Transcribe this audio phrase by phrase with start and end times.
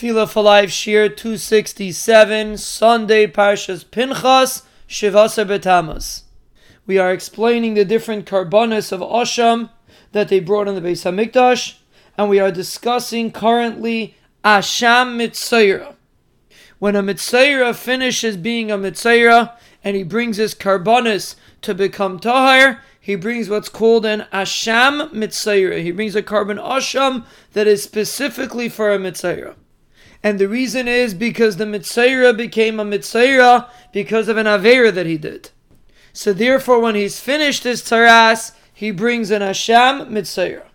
[0.00, 6.22] Tefillah for Life Shir 267, Sunday, Parshas Pinchas, Shivasa Betamas.
[6.86, 9.68] We are explaining the different karbanis of Asham
[10.12, 11.80] that they brought in the Beis Hamikdash,
[12.16, 15.96] and we are discussing currently Asham Mitzayra.
[16.78, 19.54] When a Mitzayra finishes being a Mitzayra
[19.84, 25.82] and he brings his karbanis to become Tahir, he brings what's called an Asham Mitzayra.
[25.82, 29.56] He brings a korban Asham that is specifically for a Mitzayra.
[30.22, 35.06] And the reason is because the Mitzayra became a Mitzayra because of an Avera that
[35.06, 35.50] he did.
[36.12, 40.66] So therefore, when he's finished his Taras, he brings an Asham Mitzayra.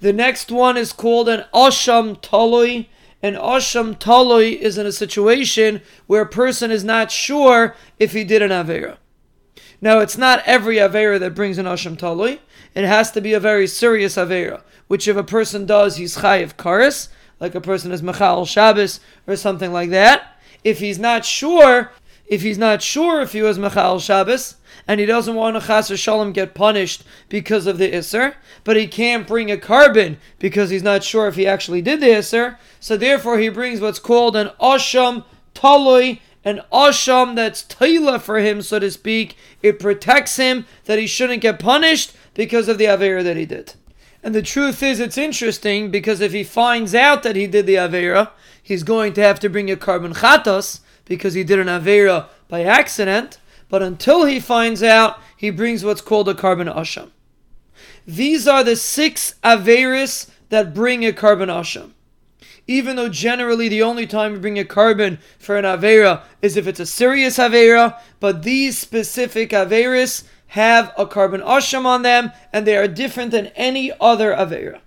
[0.00, 2.86] The next one is called an Asham Taloi.
[3.22, 8.22] An Asham Taloi is in a situation where a person is not sure if he
[8.22, 8.98] did an Avera.
[9.80, 12.38] Now, it's not every Avera that brings an Asham Taloi.
[12.74, 16.54] It has to be a very serious Avera, which if a person does, he's Chayiv
[16.54, 17.08] Karis,
[17.40, 20.38] like a person is Machal Shabbos or something like that.
[20.64, 21.92] If he's not sure,
[22.26, 25.96] if he's not sure if he was Machal Shabbos, and he doesn't want to Chas
[25.98, 30.82] Shalom get punished because of the Isser, but he can't bring a korban because he's
[30.82, 34.50] not sure if he actually did the Isser, so therefore he brings what's called an
[34.60, 35.24] Asham
[35.54, 39.36] Taloi, an Asham that's Taila for him, so to speak.
[39.62, 43.74] It protects him that he shouldn't get punished because of the Avera that he did.
[44.22, 47.76] And the truth is, it's interesting because if he finds out that he did the
[47.76, 48.30] Avera,
[48.62, 52.64] he's going to have to bring a korban chatos because he did an Avera by
[52.64, 53.38] accident.
[53.68, 57.10] But until he finds out, he brings what's called a korban asham.
[58.06, 61.92] These are the six Averis that bring a korban asham.
[62.66, 66.66] Even though generally the only time you bring a korban for an Avera is if
[66.66, 72.66] it's a serious Avera, but these specific Averis have a korban asham on them, and
[72.66, 74.80] they are different than any other avera.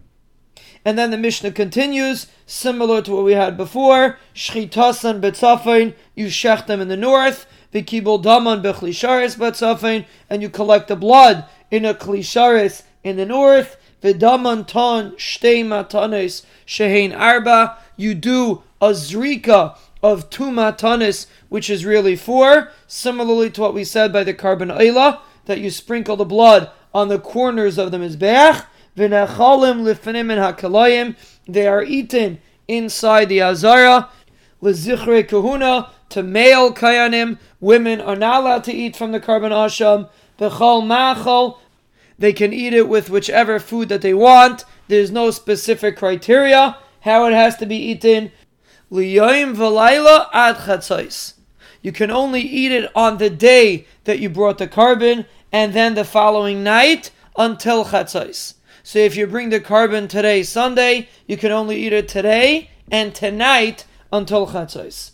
[0.84, 4.18] And then the Mishnah continues, similar to what we had before.
[4.34, 7.46] Shchitasan betzafein, you shech them in the north.
[7.72, 13.78] Vikibul daman bechlisharis betzafein, and you collect the blood in a klisharis in the north.
[14.02, 17.78] Vidaman ton shtei matanes shehein arba.
[17.96, 23.84] You do a zrika of two matanis, which is really four, similarly to what we
[23.84, 27.98] said by the korban oila that you sprinkle the blood on the corners of the
[27.98, 28.66] mizbeach.
[28.98, 29.88] V'nechalim
[31.06, 31.16] and.
[31.48, 34.10] They are eaten inside the azara.
[34.62, 37.40] Lezichre kahuna to male kayanim.
[37.60, 40.10] Women are not allowed to eat from the korban asham.
[40.38, 41.60] Bechol machol.
[42.20, 44.66] They can eat it with whichever food that they want.
[44.88, 48.32] There's no specific criteria how it has to be eaten.
[48.92, 51.34] Liyoim v'layla ad chatzais.
[51.82, 55.96] You can only eat it on the day that you brought the korban, and then
[55.96, 58.56] the following night until chatzais.
[58.84, 63.14] So if you bring the korban today, Sunday, you can only eat it today and
[63.14, 65.12] tonight until chatzais.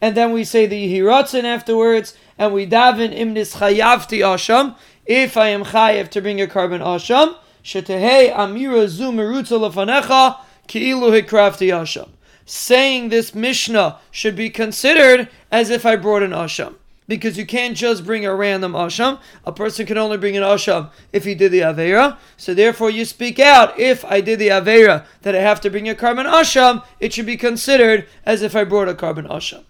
[0.00, 4.76] And then we say the Yehiratzin afterwards, and we daven imnis chayavti asham.
[5.06, 11.20] If I am chayav to bring a korban asham, shetehei amira zu merutza lefanecha ki'ilu
[11.20, 12.08] hikrafti asham
[12.50, 16.74] saying this Mishnah should be considered as if I brought an Asham.
[17.06, 19.20] Because you can't just bring a random Asham.
[19.44, 22.18] A person can only bring an Asham if he did the Avera.
[22.36, 25.88] So therefore you speak out, if I did the Avera that I have to bring
[25.88, 29.64] a korban Asham, it should be considered as if I brought a korban Asham.